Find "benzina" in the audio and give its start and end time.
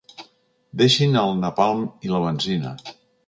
2.27-2.73